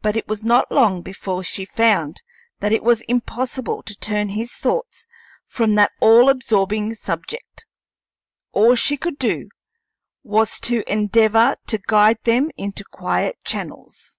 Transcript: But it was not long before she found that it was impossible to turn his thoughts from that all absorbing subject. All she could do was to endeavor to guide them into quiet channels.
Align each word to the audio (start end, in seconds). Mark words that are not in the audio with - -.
But 0.00 0.14
it 0.14 0.28
was 0.28 0.44
not 0.44 0.70
long 0.70 1.02
before 1.02 1.42
she 1.42 1.64
found 1.64 2.22
that 2.60 2.70
it 2.70 2.84
was 2.84 3.00
impossible 3.00 3.82
to 3.82 3.98
turn 3.98 4.28
his 4.28 4.52
thoughts 4.52 5.08
from 5.44 5.74
that 5.74 5.90
all 5.98 6.28
absorbing 6.28 6.94
subject. 6.94 7.66
All 8.52 8.76
she 8.76 8.96
could 8.96 9.18
do 9.18 9.48
was 10.22 10.60
to 10.60 10.84
endeavor 10.86 11.56
to 11.66 11.78
guide 11.78 12.22
them 12.22 12.52
into 12.56 12.84
quiet 12.92 13.42
channels. 13.42 14.18